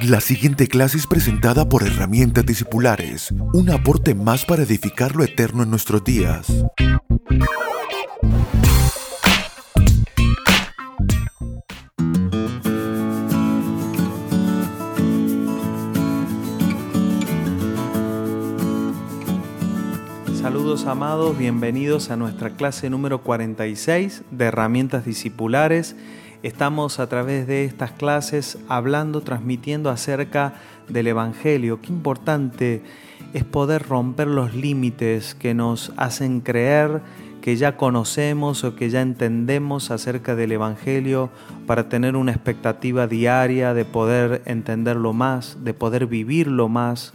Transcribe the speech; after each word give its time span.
La 0.00 0.20
siguiente 0.20 0.66
clase 0.68 0.96
es 0.96 1.06
presentada 1.06 1.68
por 1.68 1.82
Herramientas 1.82 2.46
Discipulares, 2.46 3.30
un 3.52 3.70
aporte 3.70 4.14
más 4.14 4.44
para 4.44 4.62
edificar 4.62 5.14
lo 5.14 5.22
eterno 5.22 5.62
en 5.62 5.70
nuestros 5.70 6.02
días. 6.02 6.46
Saludos 20.40 20.86
amados, 20.86 21.38
bienvenidos 21.38 22.10
a 22.10 22.16
nuestra 22.16 22.50
clase 22.50 22.90
número 22.90 23.22
46 23.22 24.22
de 24.30 24.44
Herramientas 24.46 25.04
Discipulares. 25.04 25.94
Estamos 26.42 26.98
a 26.98 27.08
través 27.08 27.46
de 27.46 27.64
estas 27.64 27.92
clases 27.92 28.58
hablando, 28.68 29.20
transmitiendo 29.20 29.90
acerca 29.90 30.54
del 30.88 31.06
Evangelio. 31.06 31.80
Qué 31.80 31.92
importante 31.92 32.82
es 33.32 33.44
poder 33.44 33.86
romper 33.86 34.26
los 34.26 34.52
límites 34.52 35.36
que 35.36 35.54
nos 35.54 35.92
hacen 35.96 36.40
creer 36.40 37.00
que 37.42 37.54
ya 37.54 37.76
conocemos 37.76 38.64
o 38.64 38.74
que 38.74 38.90
ya 38.90 39.02
entendemos 39.02 39.92
acerca 39.92 40.34
del 40.34 40.50
Evangelio 40.50 41.30
para 41.66 41.88
tener 41.88 42.16
una 42.16 42.32
expectativa 42.32 43.06
diaria 43.06 43.72
de 43.72 43.84
poder 43.84 44.42
entenderlo 44.44 45.12
más, 45.12 45.58
de 45.62 45.74
poder 45.74 46.06
vivirlo 46.06 46.68
más 46.68 47.12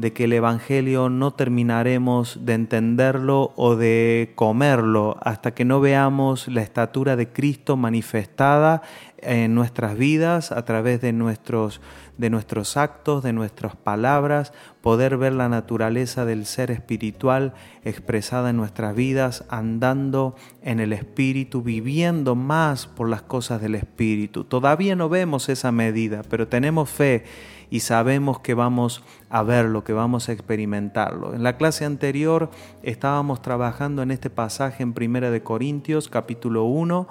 de 0.00 0.14
que 0.14 0.24
el 0.24 0.32
Evangelio 0.32 1.10
no 1.10 1.32
terminaremos 1.32 2.46
de 2.46 2.54
entenderlo 2.54 3.52
o 3.56 3.76
de 3.76 4.32
comerlo 4.34 5.18
hasta 5.20 5.52
que 5.52 5.66
no 5.66 5.80
veamos 5.80 6.48
la 6.48 6.62
estatura 6.62 7.16
de 7.16 7.28
Cristo 7.28 7.76
manifestada 7.76 8.80
en 9.22 9.54
nuestras 9.54 9.96
vidas 9.96 10.52
a 10.52 10.64
través 10.64 11.00
de 11.00 11.12
nuestros, 11.12 11.80
de 12.18 12.30
nuestros 12.30 12.76
actos, 12.76 13.22
de 13.22 13.32
nuestras 13.32 13.76
palabras, 13.76 14.52
poder 14.80 15.16
ver 15.16 15.32
la 15.32 15.48
naturaleza 15.48 16.24
del 16.24 16.46
ser 16.46 16.70
espiritual 16.70 17.54
expresada 17.84 18.50
en 18.50 18.56
nuestras 18.56 18.94
vidas, 18.94 19.44
andando 19.48 20.34
en 20.62 20.80
el 20.80 20.92
Espíritu, 20.92 21.62
viviendo 21.62 22.34
más 22.34 22.86
por 22.86 23.08
las 23.08 23.22
cosas 23.22 23.60
del 23.60 23.74
Espíritu. 23.74 24.44
Todavía 24.44 24.96
no 24.96 25.08
vemos 25.08 25.48
esa 25.48 25.72
medida, 25.72 26.22
pero 26.28 26.48
tenemos 26.48 26.90
fe 26.90 27.24
y 27.70 27.80
sabemos 27.80 28.40
que 28.40 28.54
vamos 28.54 29.02
a 29.30 29.42
verlo, 29.42 29.84
que 29.84 29.92
vamos 29.92 30.28
a 30.28 30.32
experimentarlo. 30.32 31.34
En 31.34 31.42
la 31.42 31.56
clase 31.56 31.84
anterior 31.84 32.50
estábamos 32.82 33.40
trabajando 33.42 34.02
en 34.02 34.10
este 34.10 34.28
pasaje 34.28 34.82
en 34.82 34.92
Primera 34.92 35.30
de 35.30 35.42
Corintios, 35.42 36.08
capítulo 36.08 36.64
1, 36.64 37.08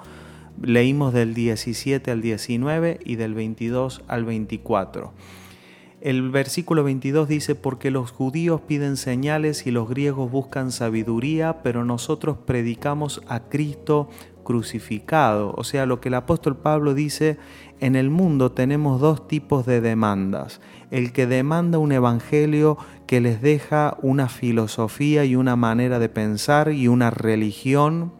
leímos 0.62 1.12
del 1.12 1.34
17 1.34 2.10
al 2.10 2.22
19 2.22 3.00
y 3.04 3.16
del 3.16 3.34
22 3.34 4.02
al 4.08 4.24
24. 4.24 5.12
El 6.00 6.30
versículo 6.30 6.82
22 6.82 7.28
dice, 7.28 7.54
porque 7.54 7.90
los 7.90 8.10
judíos 8.10 8.62
piden 8.62 8.96
señales 8.96 9.66
y 9.66 9.70
los 9.70 9.86
griegos 9.86 10.30
buscan 10.30 10.72
sabiduría, 10.72 11.62
pero 11.62 11.84
nosotros 11.84 12.38
predicamos 12.46 13.20
a 13.28 13.40
Cristo 13.40 14.08
crucificado. 14.42 15.52
O 15.58 15.62
sea, 15.62 15.84
lo 15.84 16.00
que 16.00 16.08
el 16.08 16.14
apóstol 16.14 16.56
Pablo 16.56 16.94
dice, 16.94 17.36
en 17.80 17.96
el 17.96 18.08
mundo 18.08 18.52
tenemos 18.52 18.98
dos 18.98 19.28
tipos 19.28 19.66
de 19.66 19.82
demandas. 19.82 20.62
El 20.90 21.12
que 21.12 21.26
demanda 21.26 21.78
un 21.78 21.92
evangelio 21.92 22.78
que 23.06 23.20
les 23.20 23.42
deja 23.42 23.98
una 24.00 24.28
filosofía 24.28 25.26
y 25.26 25.36
una 25.36 25.54
manera 25.54 25.98
de 25.98 26.08
pensar 26.08 26.72
y 26.72 26.88
una 26.88 27.10
religión. 27.10 28.12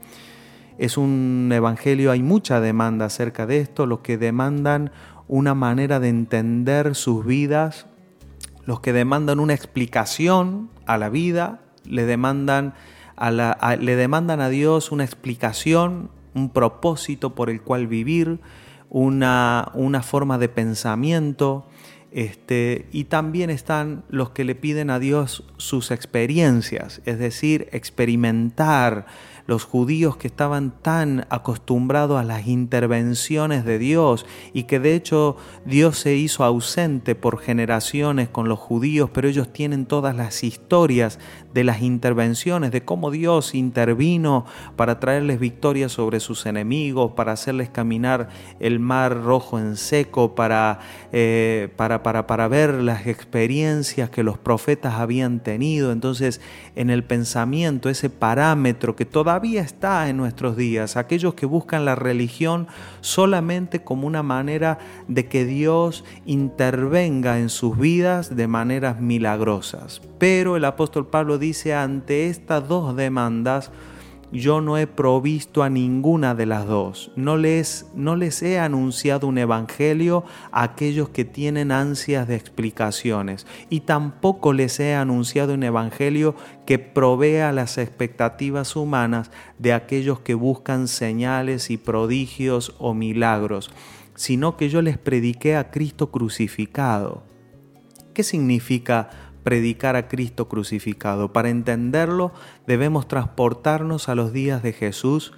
Es 0.80 0.96
un 0.96 1.50
evangelio, 1.52 2.10
hay 2.10 2.22
mucha 2.22 2.58
demanda 2.58 3.04
acerca 3.04 3.44
de 3.44 3.58
esto, 3.58 3.84
los 3.84 3.98
que 3.98 4.16
demandan 4.16 4.92
una 5.28 5.54
manera 5.54 6.00
de 6.00 6.08
entender 6.08 6.94
sus 6.94 7.26
vidas, 7.26 7.84
los 8.64 8.80
que 8.80 8.94
demandan 8.94 9.40
una 9.40 9.52
explicación 9.52 10.70
a 10.86 10.96
la 10.96 11.10
vida, 11.10 11.60
le 11.84 12.06
demandan 12.06 12.72
a, 13.14 13.76
le 13.78 13.94
demandan 13.94 14.40
a 14.40 14.48
Dios 14.48 14.90
una 14.90 15.04
explicación, 15.04 16.10
un 16.34 16.48
propósito 16.48 17.34
por 17.34 17.50
el 17.50 17.60
cual 17.60 17.86
vivir, 17.86 18.40
una, 18.88 19.72
una 19.74 20.02
forma 20.02 20.38
de 20.38 20.48
pensamiento. 20.48 21.66
Este, 22.10 22.88
y 22.90 23.04
también 23.04 23.50
están 23.50 24.04
los 24.08 24.30
que 24.30 24.44
le 24.44 24.54
piden 24.54 24.88
a 24.88 24.98
Dios 24.98 25.44
sus 25.58 25.90
experiencias, 25.90 27.02
es 27.04 27.18
decir, 27.18 27.68
experimentar 27.70 29.04
los 29.46 29.64
judíos 29.64 30.16
que 30.16 30.28
estaban 30.28 30.72
tan 30.82 31.26
acostumbrados 31.30 32.20
a 32.20 32.24
las 32.24 32.46
intervenciones 32.46 33.64
de 33.64 33.78
Dios 33.78 34.26
y 34.52 34.64
que 34.64 34.80
de 34.80 34.94
hecho 34.94 35.36
Dios 35.64 35.98
se 35.98 36.16
hizo 36.16 36.44
ausente 36.44 37.14
por 37.14 37.38
generaciones 37.38 38.28
con 38.28 38.48
los 38.48 38.58
judíos, 38.58 39.10
pero 39.12 39.28
ellos 39.28 39.52
tienen 39.52 39.86
todas 39.86 40.16
las 40.16 40.44
historias 40.44 41.18
de 41.54 41.64
las 41.64 41.82
intervenciones, 41.82 42.70
de 42.70 42.84
cómo 42.84 43.10
Dios 43.10 43.54
intervino 43.54 44.44
para 44.76 45.00
traerles 45.00 45.40
victoria 45.40 45.88
sobre 45.88 46.20
sus 46.20 46.46
enemigos, 46.46 47.12
para 47.12 47.32
hacerles 47.32 47.68
caminar 47.68 48.28
el 48.60 48.78
mar 48.78 49.22
rojo 49.22 49.58
en 49.58 49.76
seco, 49.76 50.34
para, 50.34 50.80
eh, 51.12 51.68
para, 51.76 52.02
para, 52.02 52.26
para 52.26 52.48
ver 52.48 52.74
las 52.74 53.06
experiencias 53.06 54.10
que 54.10 54.22
los 54.22 54.38
profetas 54.38 54.94
habían 54.94 55.40
tenido. 55.40 55.92
Entonces, 55.92 56.40
en 56.76 56.90
el 56.90 57.04
pensamiento, 57.04 57.88
ese 57.88 58.10
parámetro 58.10 58.96
que 58.96 59.04
todavía 59.30 59.60
está 59.60 60.08
en 60.08 60.16
nuestros 60.16 60.56
días, 60.56 60.96
aquellos 60.96 61.34
que 61.34 61.46
buscan 61.46 61.84
la 61.84 61.94
religión 61.94 62.66
solamente 63.00 63.84
como 63.84 64.08
una 64.08 64.24
manera 64.24 64.80
de 65.06 65.28
que 65.28 65.44
Dios 65.44 66.04
intervenga 66.26 67.38
en 67.38 67.48
sus 67.48 67.78
vidas 67.78 68.34
de 68.34 68.48
maneras 68.48 68.98
milagrosas. 69.00 70.02
Pero 70.18 70.56
el 70.56 70.64
apóstol 70.64 71.06
Pablo 71.06 71.38
dice, 71.38 71.74
ante 71.74 72.26
estas 72.26 72.66
dos 72.66 72.96
demandas, 72.96 73.70
yo 74.32 74.60
no 74.60 74.78
he 74.78 74.86
provisto 74.86 75.62
a 75.62 75.70
ninguna 75.70 76.34
de 76.34 76.46
las 76.46 76.66
dos. 76.66 77.10
No 77.16 77.36
les, 77.36 77.86
no 77.94 78.16
les 78.16 78.42
he 78.42 78.58
anunciado 78.58 79.26
un 79.26 79.38
evangelio 79.38 80.24
a 80.52 80.62
aquellos 80.62 81.08
que 81.08 81.24
tienen 81.24 81.72
ansias 81.72 82.28
de 82.28 82.36
explicaciones. 82.36 83.46
Y 83.68 83.80
tampoco 83.80 84.52
les 84.52 84.78
he 84.78 84.94
anunciado 84.94 85.54
un 85.54 85.64
evangelio 85.64 86.36
que 86.64 86.78
provea 86.78 87.52
las 87.52 87.78
expectativas 87.78 88.76
humanas 88.76 89.30
de 89.58 89.72
aquellos 89.72 90.20
que 90.20 90.34
buscan 90.34 90.86
señales 90.86 91.70
y 91.70 91.76
prodigios 91.76 92.74
o 92.78 92.94
milagros, 92.94 93.70
sino 94.14 94.56
que 94.56 94.68
yo 94.68 94.82
les 94.82 94.98
prediqué 94.98 95.56
a 95.56 95.70
Cristo 95.70 96.10
crucificado. 96.10 97.24
¿Qué 98.14 98.22
significa 98.22 99.29
predicar 99.42 99.96
a 99.96 100.08
Cristo 100.08 100.48
crucificado. 100.48 101.32
Para 101.32 101.50
entenderlo 101.50 102.32
debemos 102.66 103.08
transportarnos 103.08 104.08
a 104.08 104.14
los 104.14 104.32
días 104.32 104.62
de 104.62 104.72
Jesús 104.72 105.32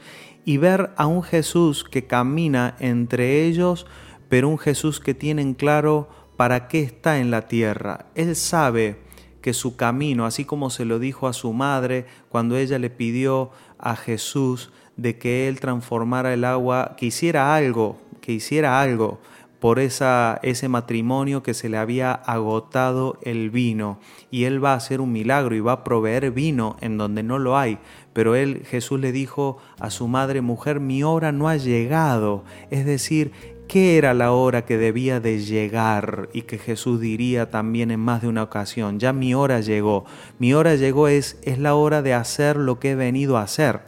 y 0.44 0.56
ver 0.56 0.90
a 0.96 1.06
un 1.06 1.22
Jesús 1.22 1.84
que 1.84 2.06
camina 2.06 2.76
entre 2.80 3.44
ellos, 3.44 3.86
pero 4.28 4.48
un 4.48 4.58
Jesús 4.58 5.00
que 5.00 5.14
tiene 5.14 5.42
en 5.42 5.54
claro 5.54 6.08
para 6.36 6.68
qué 6.68 6.80
está 6.80 7.18
en 7.18 7.30
la 7.30 7.46
tierra. 7.48 8.06
Él 8.14 8.34
sabe 8.34 8.98
que 9.40 9.54
su 9.54 9.76
camino, 9.76 10.24
así 10.24 10.44
como 10.44 10.70
se 10.70 10.84
lo 10.84 10.98
dijo 10.98 11.26
a 11.26 11.32
su 11.32 11.52
madre 11.52 12.06
cuando 12.28 12.56
ella 12.56 12.78
le 12.78 12.90
pidió 12.90 13.50
a 13.78 13.96
Jesús 13.96 14.72
de 14.96 15.18
que 15.18 15.48
él 15.48 15.60
transformara 15.60 16.32
el 16.32 16.44
agua, 16.44 16.94
que 16.96 17.06
hiciera 17.06 17.54
algo, 17.54 18.00
que 18.20 18.32
hiciera 18.32 18.80
algo 18.80 19.20
por 19.62 19.78
esa, 19.78 20.40
ese 20.42 20.66
matrimonio 20.66 21.44
que 21.44 21.54
se 21.54 21.68
le 21.68 21.76
había 21.76 22.10
agotado 22.10 23.20
el 23.22 23.48
vino 23.50 24.00
y 24.28 24.42
él 24.42 24.62
va 24.62 24.72
a 24.72 24.76
hacer 24.76 25.00
un 25.00 25.12
milagro 25.12 25.54
y 25.54 25.60
va 25.60 25.70
a 25.70 25.84
proveer 25.84 26.32
vino 26.32 26.76
en 26.80 26.98
donde 26.98 27.22
no 27.22 27.38
lo 27.38 27.56
hay. 27.56 27.78
Pero 28.12 28.34
él, 28.34 28.64
Jesús 28.66 28.98
le 28.98 29.12
dijo 29.12 29.58
a 29.78 29.90
su 29.90 30.08
madre, 30.08 30.40
mujer, 30.40 30.80
mi 30.80 31.04
hora 31.04 31.30
no 31.30 31.48
ha 31.48 31.58
llegado. 31.58 32.42
Es 32.72 32.84
decir, 32.84 33.30
¿qué 33.68 33.98
era 33.98 34.14
la 34.14 34.32
hora 34.32 34.64
que 34.64 34.78
debía 34.78 35.20
de 35.20 35.38
llegar? 35.38 36.28
Y 36.32 36.42
que 36.42 36.58
Jesús 36.58 37.00
diría 37.00 37.52
también 37.52 37.92
en 37.92 38.00
más 38.00 38.20
de 38.20 38.26
una 38.26 38.42
ocasión, 38.42 38.98
ya 38.98 39.12
mi 39.12 39.32
hora 39.32 39.60
llegó. 39.60 40.06
Mi 40.40 40.54
hora 40.54 40.74
llegó 40.74 41.06
es, 41.06 41.38
es 41.44 41.60
la 41.60 41.76
hora 41.76 42.02
de 42.02 42.14
hacer 42.14 42.56
lo 42.56 42.80
que 42.80 42.90
he 42.90 42.94
venido 42.96 43.36
a 43.36 43.42
hacer. 43.42 43.82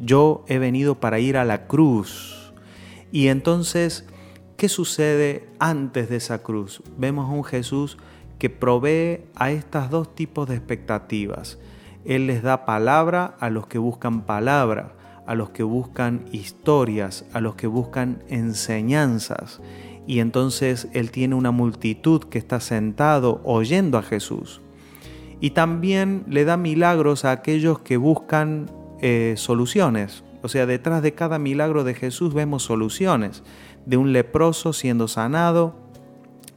Yo 0.00 0.46
he 0.48 0.56
venido 0.56 0.94
para 0.94 1.18
ir 1.18 1.36
a 1.36 1.44
la 1.44 1.66
cruz. 1.66 2.54
Y 3.12 3.28
entonces 3.28 4.06
¿Qué 4.58 4.68
sucede 4.68 5.48
antes 5.60 6.08
de 6.08 6.16
esa 6.16 6.42
cruz? 6.42 6.82
Vemos 6.96 7.30
a 7.30 7.32
un 7.32 7.44
Jesús 7.44 7.96
que 8.40 8.50
provee 8.50 9.20
a 9.36 9.52
estas 9.52 9.88
dos 9.88 10.16
tipos 10.16 10.48
de 10.48 10.56
expectativas. 10.56 11.60
Él 12.04 12.26
les 12.26 12.42
da 12.42 12.64
palabra 12.64 13.36
a 13.38 13.50
los 13.50 13.68
que 13.68 13.78
buscan 13.78 14.22
palabra, 14.22 14.96
a 15.28 15.36
los 15.36 15.50
que 15.50 15.62
buscan 15.62 16.24
historias, 16.32 17.24
a 17.32 17.40
los 17.40 17.54
que 17.54 17.68
buscan 17.68 18.24
enseñanzas. 18.26 19.60
Y 20.08 20.18
entonces 20.18 20.88
Él 20.92 21.12
tiene 21.12 21.36
una 21.36 21.52
multitud 21.52 22.24
que 22.24 22.38
está 22.38 22.58
sentado 22.58 23.40
oyendo 23.44 23.96
a 23.96 24.02
Jesús. 24.02 24.60
Y 25.40 25.50
también 25.50 26.24
le 26.26 26.44
da 26.44 26.56
milagros 26.56 27.24
a 27.24 27.30
aquellos 27.30 27.78
que 27.78 27.96
buscan 27.96 28.68
eh, 29.02 29.34
soluciones. 29.36 30.24
O 30.48 30.50
sea, 30.50 30.64
detrás 30.64 31.02
de 31.02 31.12
cada 31.12 31.38
milagro 31.38 31.84
de 31.84 31.92
Jesús 31.92 32.32
vemos 32.32 32.62
soluciones. 32.62 33.42
De 33.84 33.98
un 33.98 34.14
leproso 34.14 34.72
siendo 34.72 35.06
sanado, 35.06 35.74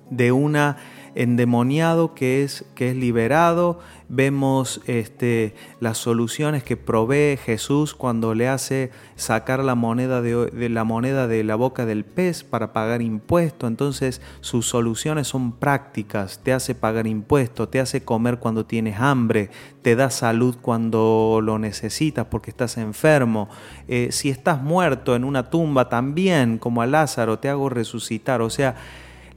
de 0.10 0.32
una 0.32 0.78
endemoniado 1.16 2.14
que 2.14 2.44
es, 2.44 2.66
que 2.76 2.90
es 2.90 2.96
liberado, 2.96 3.80
vemos 4.14 4.82
este, 4.88 5.56
las 5.80 5.98
soluciones 5.98 6.64
que 6.64 6.76
provee 6.76 7.38
Jesús 7.38 7.96
cuando 7.96 8.36
le 8.36 8.50
hace 8.50 8.92
sacar 9.16 9.64
la 9.64 9.74
moneda 9.74 10.22
de, 10.22 10.70
la 10.70 10.84
moneda 10.84 11.28
de 11.28 11.46
la 11.46 11.56
boca 11.56 11.86
del 11.86 12.04
pez 12.04 12.44
para 12.44 12.74
pagar 12.74 13.02
impuesto. 13.02 13.68
Entonces 13.68 14.22
sus 14.42 14.68
soluciones 14.68 15.30
son 15.30 15.54
prácticas, 15.54 16.42
te 16.44 16.52
hace 16.52 16.76
pagar 16.76 17.08
impuesto, 17.08 17.70
te 17.70 17.80
hace 17.80 18.04
comer 18.04 18.40
cuando 18.40 18.66
tienes 18.66 19.00
hambre, 19.00 19.50
te 19.82 19.96
da 19.96 20.10
salud 20.10 20.58
cuando 20.62 21.40
lo 21.42 21.58
necesitas 21.58 22.26
porque 22.26 22.50
estás 22.50 22.78
enfermo. 22.78 23.48
Eh, 23.88 24.10
si 24.12 24.30
estás 24.30 24.62
muerto 24.62 25.16
en 25.16 25.24
una 25.24 25.50
tumba 25.50 25.88
también, 25.88 26.58
como 26.58 26.82
a 26.82 26.86
Lázaro, 26.86 27.40
te 27.40 27.48
hago 27.48 27.70
resucitar. 27.70 28.42
O 28.42 28.50
sea, 28.50 28.76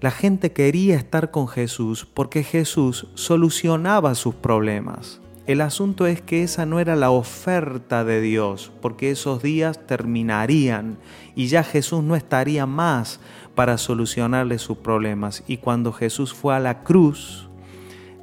la 0.04 0.10
gente 0.10 0.52
quería 0.52 0.96
estar 0.96 1.30
con 1.30 1.48
Jesús 1.48 2.04
porque 2.04 2.42
Jesús 2.42 3.06
solucionaba 3.14 4.14
sus 4.14 4.34
problemas. 4.34 5.22
El 5.46 5.62
asunto 5.62 6.06
es 6.06 6.20
que 6.20 6.42
esa 6.42 6.66
no 6.66 6.78
era 6.78 6.94
la 6.94 7.10
oferta 7.10 8.04
de 8.04 8.20
Dios, 8.20 8.70
porque 8.82 9.10
esos 9.10 9.42
días 9.42 9.86
terminarían 9.86 10.98
y 11.34 11.46
ya 11.46 11.64
Jesús 11.64 12.02
no 12.02 12.16
estaría 12.16 12.66
más 12.66 13.18
para 13.54 13.78
solucionarle 13.78 14.58
sus 14.58 14.76
problemas. 14.76 15.42
Y 15.46 15.56
cuando 15.56 15.90
Jesús 15.90 16.34
fue 16.34 16.54
a 16.54 16.60
la 16.60 16.82
cruz, 16.82 17.48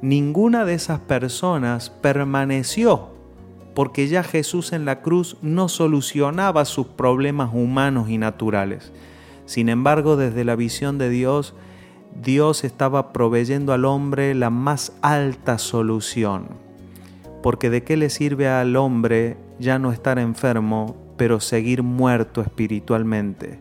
ninguna 0.02 0.64
de 0.64 0.74
esas 0.74 1.00
personas 1.00 1.90
permaneció, 1.90 3.08
porque 3.74 4.06
ya 4.06 4.22
Jesús 4.22 4.72
en 4.72 4.84
la 4.84 5.02
cruz 5.02 5.36
no 5.42 5.68
solucionaba 5.68 6.64
sus 6.64 6.86
problemas 6.86 7.50
humanos 7.52 8.08
y 8.08 8.18
naturales. 8.18 8.92
Sin 9.46 9.68
embargo, 9.68 10.16
desde 10.16 10.44
la 10.44 10.54
visión 10.54 10.96
de 10.96 11.10
Dios, 11.10 11.56
Dios 12.20 12.64
estaba 12.64 13.12
proveyendo 13.12 13.72
al 13.72 13.84
hombre 13.84 14.34
la 14.34 14.50
más 14.50 14.92
alta 15.02 15.58
solución. 15.58 16.48
Porque 17.42 17.70
de 17.70 17.82
qué 17.82 17.96
le 17.96 18.10
sirve 18.10 18.48
al 18.48 18.76
hombre 18.76 19.36
ya 19.58 19.78
no 19.78 19.92
estar 19.92 20.18
enfermo, 20.18 20.96
pero 21.16 21.40
seguir 21.40 21.82
muerto 21.82 22.40
espiritualmente. 22.40 23.58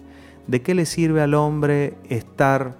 ¿De 0.47 0.61
qué 0.61 0.75
le 0.75 0.85
sirve 0.85 1.21
al 1.21 1.33
hombre 1.33 1.95
estar 2.09 2.77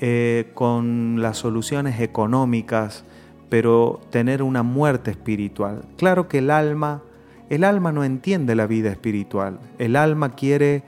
eh, 0.00 0.50
con 0.54 1.20
las 1.20 1.38
soluciones 1.38 2.00
económicas, 2.00 3.04
pero 3.48 4.00
tener 4.10 4.42
una 4.42 4.62
muerte 4.62 5.10
espiritual? 5.10 5.84
Claro 5.96 6.28
que 6.28 6.38
el 6.38 6.50
alma, 6.50 7.02
el 7.48 7.64
alma 7.64 7.92
no 7.92 8.04
entiende 8.04 8.54
la 8.54 8.66
vida 8.66 8.90
espiritual. 8.90 9.58
El 9.78 9.96
alma 9.96 10.34
quiere, 10.34 10.82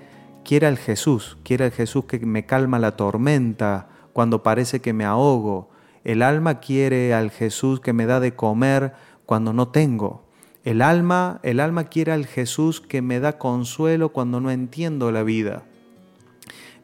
quiere 0.44 0.66
al 0.66 0.78
Jesús, 0.78 1.36
quiere 1.44 1.64
al 1.66 1.72
Jesús 1.72 2.04
que 2.06 2.18
me 2.20 2.46
calma 2.46 2.78
la 2.78 2.96
tormenta, 2.96 3.88
cuando 4.12 4.42
parece 4.42 4.80
que 4.80 4.92
me 4.92 5.04
ahogo. 5.04 5.70
El 6.04 6.22
alma 6.22 6.60
quiere 6.60 7.14
al 7.14 7.30
Jesús 7.30 7.80
que 7.80 7.92
me 7.92 8.06
da 8.06 8.20
de 8.20 8.34
comer 8.34 8.92
cuando 9.26 9.52
no 9.52 9.68
tengo. 9.68 10.22
El 10.64 10.82
alma, 10.82 11.40
el 11.42 11.58
alma 11.58 11.84
quiere 11.84 12.12
al 12.12 12.26
Jesús 12.26 12.80
que 12.80 13.02
me 13.02 13.18
da 13.18 13.38
consuelo 13.38 14.10
cuando 14.10 14.40
no 14.40 14.50
entiendo 14.50 15.10
la 15.10 15.22
vida. 15.22 15.64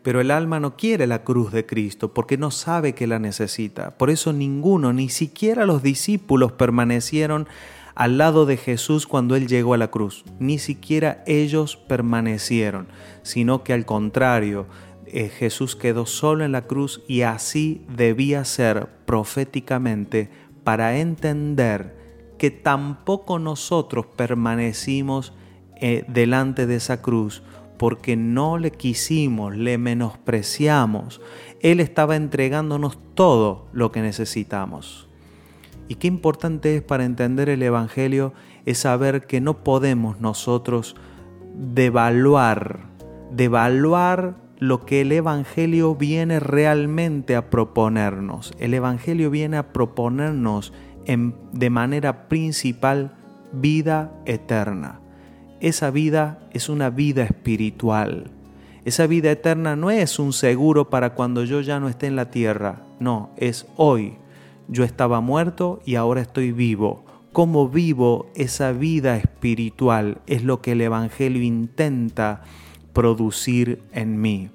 Pero 0.02 0.20
el 0.20 0.30
alma 0.30 0.58
no 0.58 0.76
quiere 0.76 1.06
la 1.06 1.22
cruz 1.22 1.52
de 1.52 1.66
Cristo 1.66 2.14
porque 2.14 2.38
no 2.38 2.50
sabe 2.50 2.94
que 2.94 3.06
la 3.06 3.19
necesita. 3.19 3.96
Por 3.98 4.10
eso 4.10 4.32
ninguno, 4.32 4.92
ni 4.92 5.08
siquiera 5.08 5.66
los 5.66 5.82
discípulos 5.82 6.52
permanecieron 6.52 7.46
al 7.94 8.16
lado 8.16 8.46
de 8.46 8.56
Jesús 8.56 9.08
cuando 9.08 9.34
Él 9.34 9.48
llegó 9.48 9.75
a 9.75 9.76
la 9.76 9.90
cruz. 9.90 10.25
Ni 10.38 10.58
siquiera 10.58 11.22
ellos 11.26 11.76
permanecieron, 11.76 12.86
sino 13.22 13.64
que 13.64 13.72
al 13.72 13.86
contrario, 13.86 14.66
eh, 15.12 15.28
Jesús 15.28 15.76
quedó 15.76 16.06
solo 16.06 16.44
en 16.44 16.52
la 16.52 16.66
cruz 16.66 17.02
y 17.08 17.22
así 17.22 17.84
debía 17.94 18.44
ser 18.44 18.88
proféticamente 19.06 20.31
para 20.64 20.99
entender 20.99 21.96
que 22.38 22.50
tampoco 22.50 23.38
nosotros 23.38 24.06
permanecimos 24.06 25.32
eh, 25.76 26.05
delante 26.08 26.66
de 26.66 26.76
esa 26.76 27.02
cruz 27.02 27.43
porque 27.78 28.16
no 28.16 28.58
le 28.58 28.72
quisimos, 28.72 29.56
le 29.56 29.78
menospreciamos. 29.78 31.20
Él 31.61 31.81
estaba 31.81 32.16
entregándonos 32.16 32.99
todo 33.14 33.69
lo 33.72 33.93
que 33.93 34.02
necesitamos. 34.02 35.08
Y 35.88 35.94
qué 35.94 36.06
importante 36.06 36.76
es 36.76 36.82
para 36.82 37.04
entender 37.04 37.49
el 37.49 37.62
Evangelio 37.62 38.34
es 38.66 38.78
saber 38.78 39.26
que 39.26 39.40
no 39.40 39.64
podemos 39.64 40.20
nosotros 40.20 40.96
devaluar, 41.54 42.81
devaluar 43.31 44.37
lo 44.58 44.84
que 44.84 45.02
el 45.02 45.12
Evangelio 45.12 45.94
viene 45.94 46.40
realmente 46.40 47.37
a 47.37 47.50
proponernos. 47.50 48.52
El 48.58 48.75
Evangelio 48.75 49.31
viene 49.31 49.56
a 49.56 49.72
proponernos 49.72 50.72
de 51.06 51.70
manera 51.70 52.28
principal 52.28 53.16
vida 53.52 54.12
eterna. 54.26 55.00
Esa 55.60 55.90
vida 55.90 56.38
es 56.52 56.69
una 56.69 56.90
vida 56.90 57.22
espiritual. 57.25 58.31
Esa 58.84 59.06
vida 59.06 59.31
eterna 59.31 59.76
no 59.76 59.90
es 59.90 60.19
un 60.19 60.32
seguro 60.32 60.90
para 60.90 61.14
cuando 61.14 61.44
yo 61.44 61.61
ya 61.61 61.81
no 61.81 61.88
esté 61.88 62.06
en 62.06 62.16
la 62.16 62.31
tierra. 62.31 62.82
No, 63.00 63.31
es 63.37 63.66
hoy. 63.76 64.16
Yo 64.69 64.84
estaba 64.84 65.20
muerto 65.20 65.81
y 65.84 65.94
ahora 65.94 66.20
estoy 66.20 66.52
vivo. 66.52 67.04
¿Cómo 67.32 67.69
vivo 67.69 68.26
esa 68.34 68.72
vida 68.72 69.16
espiritual? 69.16 70.20
Es 70.26 70.43
lo 70.43 70.61
que 70.61 70.72
el 70.72 70.81
Evangelio 70.81 71.43
intenta 71.43 72.43
producir 72.98 73.80
en 73.92 74.20
mí. 74.20 74.50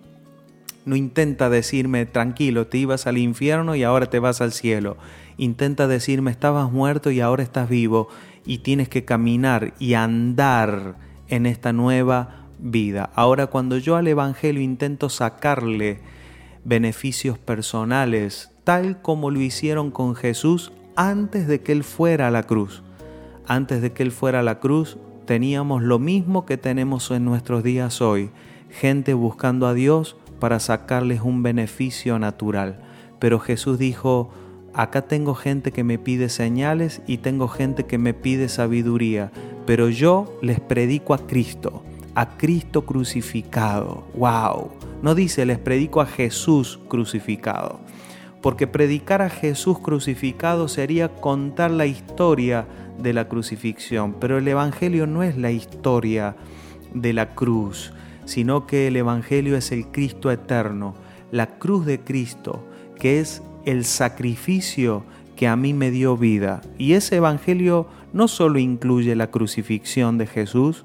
No 0.83 0.97
intenta 0.97 1.49
decirme, 1.49 2.05
tranquilo, 2.05 2.67
te 2.67 2.77
ibas 2.77 3.07
al 3.07 3.17
infierno 3.17 3.73
y 3.73 3.83
ahora 3.83 4.07
te 4.07 4.19
vas 4.19 4.41
al 4.41 4.51
cielo. 4.51 4.97
Intenta 5.37 5.87
decirme, 5.87 6.29
estabas 6.29 6.69
muerto 6.69 7.09
y 7.09 7.21
ahora 7.21 7.41
estás 7.41 7.69
vivo 7.69 8.09
y 8.45 8.57
tienes 8.57 8.89
que 8.89 9.05
caminar 9.05 9.73
y 9.79 9.93
andar 9.93 10.97
en 11.29 11.45
esta 11.45 11.71
nueva 11.71 12.47
vida. 12.59 13.11
Ahora 13.15 13.47
cuando 13.47 13.77
yo 13.77 13.95
al 13.95 14.09
Evangelio 14.09 14.61
intento 14.61 15.07
sacarle 15.07 16.01
beneficios 16.65 17.37
personales, 17.37 18.51
tal 18.65 19.01
como 19.01 19.31
lo 19.31 19.39
hicieron 19.39 19.89
con 19.89 20.15
Jesús 20.15 20.73
antes 20.97 21.47
de 21.47 21.61
que 21.61 21.71
Él 21.71 21.85
fuera 21.85 22.27
a 22.27 22.31
la 22.31 22.43
cruz. 22.43 22.83
Antes 23.47 23.81
de 23.81 23.93
que 23.93 24.03
Él 24.03 24.11
fuera 24.11 24.41
a 24.41 24.43
la 24.43 24.59
cruz, 24.59 24.97
teníamos 25.25 25.81
lo 25.83 25.99
mismo 25.99 26.45
que 26.45 26.57
tenemos 26.57 27.09
en 27.11 27.25
nuestros 27.25 27.63
días 27.63 28.01
hoy, 28.01 28.31
gente 28.69 29.13
buscando 29.13 29.67
a 29.67 29.73
Dios 29.73 30.17
para 30.39 30.59
sacarles 30.59 31.21
un 31.21 31.43
beneficio 31.43 32.19
natural. 32.19 32.79
Pero 33.19 33.39
Jesús 33.39 33.79
dijo, 33.79 34.31
acá 34.73 35.03
tengo 35.03 35.35
gente 35.35 35.71
que 35.71 35.83
me 35.83 35.97
pide 35.97 36.29
señales 36.29 37.01
y 37.07 37.19
tengo 37.19 37.47
gente 37.47 37.85
que 37.85 37.97
me 37.97 38.13
pide 38.13 38.49
sabiduría, 38.49 39.31
pero 39.65 39.89
yo 39.89 40.37
les 40.41 40.59
predico 40.59 41.13
a 41.13 41.19
Cristo, 41.19 41.83
a 42.15 42.37
Cristo 42.37 42.85
crucificado. 42.85 44.03
¡Wow! 44.15 44.71
No 45.01 45.15
dice 45.15 45.45
les 45.45 45.59
predico 45.59 46.01
a 46.01 46.05
Jesús 46.05 46.79
crucificado, 46.87 47.79
porque 48.43 48.67
predicar 48.67 49.21
a 49.21 49.29
Jesús 49.29 49.79
crucificado 49.79 50.67
sería 50.67 51.07
contar 51.07 51.71
la 51.71 51.85
historia 51.85 52.67
de 52.99 53.13
la 53.13 53.29
crucifixión, 53.29 54.17
pero 54.19 54.37
el 54.37 54.45
Evangelio 54.45 55.07
no 55.07 55.23
es 55.23 55.37
la 55.37 55.51
historia 55.51 56.35
de 56.93 57.13
la 57.13 57.35
cruz, 57.35 57.93
sino 58.25 58.67
que 58.67 58.87
el 58.87 58.97
Evangelio 58.97 59.55
es 59.55 59.71
el 59.71 59.87
Cristo 59.87 60.29
eterno, 60.29 60.93
la 61.31 61.57
cruz 61.57 61.85
de 61.85 62.01
Cristo, 62.01 62.67
que 62.99 63.21
es 63.21 63.41
el 63.63 63.85
sacrificio 63.85 65.05
que 65.37 65.47
a 65.47 65.55
mí 65.55 65.73
me 65.73 65.89
dio 65.89 66.17
vida. 66.17 66.59
Y 66.77 66.93
ese 66.93 67.15
Evangelio 67.15 67.87
no 68.11 68.27
solo 68.27 68.59
incluye 68.59 69.15
la 69.15 69.31
crucifixión 69.31 70.17
de 70.17 70.27
Jesús, 70.27 70.83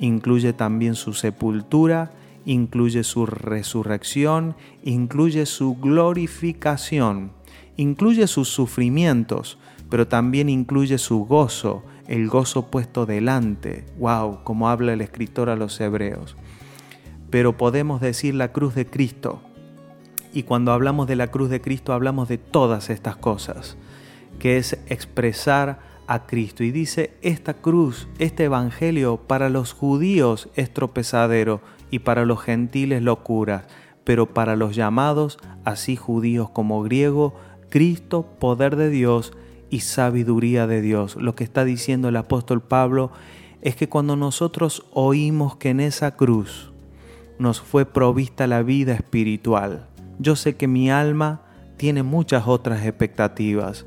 incluye 0.00 0.54
también 0.54 0.94
su 0.94 1.12
sepultura, 1.12 2.12
incluye 2.44 3.04
su 3.04 3.26
resurrección, 3.26 4.56
incluye 4.82 5.46
su 5.46 5.76
glorificación, 5.76 7.32
incluye 7.76 8.26
sus 8.26 8.48
sufrimientos, 8.48 9.58
pero 9.90 10.08
también 10.08 10.48
incluye 10.48 10.98
su 10.98 11.24
gozo, 11.24 11.84
el 12.06 12.28
gozo 12.28 12.70
puesto 12.70 13.06
delante. 13.06 13.84
¡Wow! 13.98 14.44
Como 14.44 14.68
habla 14.68 14.92
el 14.92 15.00
escritor 15.00 15.48
a 15.48 15.56
los 15.56 15.80
hebreos. 15.80 16.36
Pero 17.30 17.56
podemos 17.56 18.00
decir 18.00 18.34
la 18.34 18.52
cruz 18.52 18.74
de 18.74 18.86
Cristo. 18.86 19.40
Y 20.32 20.42
cuando 20.42 20.72
hablamos 20.72 21.06
de 21.06 21.16
la 21.16 21.28
cruz 21.28 21.48
de 21.48 21.60
Cristo 21.60 21.92
hablamos 21.92 22.28
de 22.28 22.38
todas 22.38 22.90
estas 22.90 23.16
cosas, 23.16 23.76
que 24.38 24.56
es 24.56 24.78
expresar 24.88 25.78
a 26.06 26.26
Cristo. 26.26 26.64
Y 26.64 26.70
dice, 26.70 27.16
esta 27.22 27.54
cruz, 27.54 28.08
este 28.18 28.44
Evangelio 28.44 29.16
para 29.16 29.48
los 29.48 29.72
judíos 29.72 30.48
es 30.56 30.72
tropezadero 30.72 31.60
y 31.94 32.00
para 32.00 32.24
los 32.24 32.40
gentiles 32.40 33.04
locura, 33.04 33.68
pero 34.02 34.34
para 34.34 34.56
los 34.56 34.74
llamados, 34.74 35.38
así 35.64 35.94
judíos 35.94 36.50
como 36.50 36.82
griegos, 36.82 37.34
Cristo, 37.70 38.26
poder 38.40 38.74
de 38.74 38.90
Dios 38.90 39.32
y 39.70 39.78
sabiduría 39.78 40.66
de 40.66 40.80
Dios. 40.80 41.14
Lo 41.14 41.36
que 41.36 41.44
está 41.44 41.64
diciendo 41.64 42.08
el 42.08 42.16
apóstol 42.16 42.62
Pablo 42.62 43.12
es 43.62 43.76
que 43.76 43.88
cuando 43.88 44.16
nosotros 44.16 44.84
oímos 44.92 45.54
que 45.54 45.70
en 45.70 45.78
esa 45.78 46.16
cruz 46.16 46.72
nos 47.38 47.60
fue 47.60 47.86
provista 47.86 48.48
la 48.48 48.64
vida 48.64 48.94
espiritual, 48.94 49.86
yo 50.18 50.34
sé 50.34 50.56
que 50.56 50.66
mi 50.66 50.90
alma 50.90 51.42
tiene 51.76 52.02
muchas 52.02 52.48
otras 52.48 52.84
expectativas, 52.84 53.86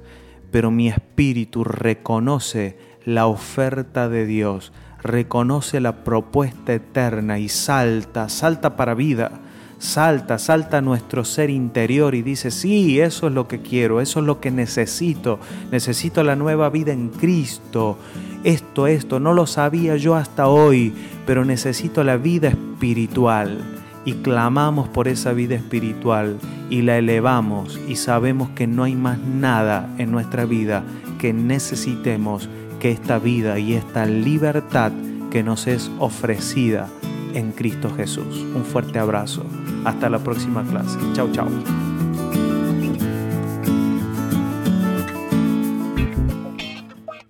pero 0.50 0.72
mi 0.72 0.88
espíritu 0.88 1.66
reconoce 1.66 2.78
la 3.04 3.28
oferta 3.28 4.08
de 4.08 4.26
Dios, 4.26 4.72
reconoce 5.04 5.80
la 5.80 6.04
propuesta 6.04 6.74
eterna 6.74 7.40
y 7.40 7.50
salta, 7.50 8.30
salta 8.30 8.76
para 8.76 8.94
vida, 8.94 9.32
salta, 9.80 10.40
salta 10.40 10.80
a 10.80 10.82
nuestro 10.82 11.24
ser 11.24 11.50
interior 11.50 12.16
y 12.16 12.22
dice, 12.22 12.52
sí, 12.52 13.00
eso 13.00 13.28
es 13.28 13.34
lo 13.34 13.48
que 13.48 13.62
quiero, 13.62 14.02
eso 14.02 14.20
es 14.20 14.26
lo 14.26 14.40
que 14.40 14.52
necesito, 14.52 15.40
necesito 15.72 16.24
la 16.24 16.36
nueva 16.36 16.70
vida 16.70 16.94
en 16.94 17.10
Cristo, 17.10 17.98
esto, 18.44 18.88
esto, 18.88 19.20
no 19.20 19.34
lo 19.34 19.46
sabía 19.46 19.98
yo 19.98 20.16
hasta 20.16 20.48
hoy, 20.48 20.94
pero 21.26 21.46
necesito 21.46 22.04
la 22.04 22.18
vida 22.18 22.50
espiritual. 22.50 23.60
Y 24.06 24.14
clamamos 24.14 24.88
por 24.88 25.10
esa 25.10 25.34
vida 25.34 25.56
espiritual 25.56 26.38
y 26.70 26.82
la 26.82 26.98
elevamos 26.98 27.78
y 27.90 27.98
sabemos 27.98 28.50
que 28.52 28.66
no 28.66 28.84
hay 28.84 28.96
más 28.96 29.20
nada 29.20 29.94
en 29.98 30.12
nuestra 30.12 30.46
vida 30.46 30.86
que 31.20 31.34
necesitemos 31.34 32.48
que 32.80 32.92
esta 32.92 33.20
vida 33.20 33.60
y 33.60 33.74
esta 33.74 34.06
libertad 34.06 34.92
que 35.32 35.44
nos 35.44 35.68
es 35.68 35.92
ofrecida 36.00 36.88
en 37.34 37.52
Cristo 37.52 37.94
Jesús. 37.96 38.46
Un 38.56 38.64
fuerte 38.64 39.00
abrazo. 39.00 39.46
Hasta 39.86 40.10
la 40.10 40.20
próxima 40.20 40.64
clase. 40.64 40.98
Chao, 41.14 41.32
chao. 41.32 41.48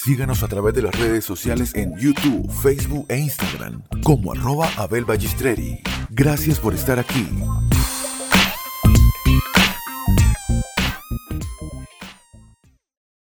Síganos 0.04 0.44
a 0.44 0.50
través 0.50 0.74
de 0.74 0.82
las 0.82 0.94
redes 1.00 1.24
sociales 1.24 1.74
en 1.76 1.98
YouTube, 1.98 2.52
Facebook 2.62 3.06
e 3.08 3.20
Instagram 3.20 3.84
como 4.04 4.34
arroba 4.34 4.70
Abel 4.76 5.06
Gracias 6.10 6.60
por 6.60 6.74
estar 6.74 7.00
aquí. 7.00 7.26